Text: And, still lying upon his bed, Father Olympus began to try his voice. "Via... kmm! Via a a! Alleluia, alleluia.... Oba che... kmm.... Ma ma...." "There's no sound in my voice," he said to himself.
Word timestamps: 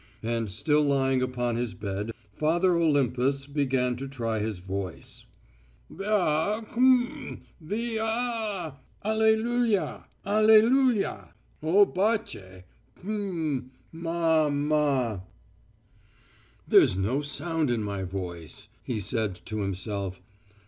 And, 0.23 0.49
still 0.49 0.81
lying 0.81 1.21
upon 1.21 1.57
his 1.57 1.75
bed, 1.75 2.11
Father 2.33 2.73
Olympus 2.75 3.45
began 3.45 3.95
to 3.97 4.07
try 4.07 4.39
his 4.39 4.57
voice. 4.57 5.27
"Via... 5.91 6.63
kmm! 6.63 7.41
Via 7.61 8.03
a 8.03 8.07
a! 8.07 8.77
Alleluia, 9.07 10.05
alleluia.... 10.25 11.35
Oba 11.61 12.17
che... 12.17 12.63
kmm.... 12.99 13.69
Ma 13.91 14.49
ma...." 14.49 15.19
"There's 16.67 16.97
no 16.97 17.21
sound 17.21 17.69
in 17.69 17.83
my 17.83 18.01
voice," 18.01 18.69
he 18.83 18.99
said 18.99 19.39
to 19.45 19.59
himself. 19.59 20.19